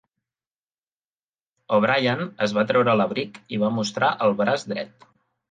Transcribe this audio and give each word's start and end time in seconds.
O'Brien 1.77 2.31
es 2.47 2.57
va 2.59 2.65
treure 2.73 2.97
l'abric 3.03 3.39
i 3.57 3.61
va 3.67 3.71
mostrar 3.77 4.11
el 4.27 4.37
braç 4.43 4.67
dret. 4.75 5.09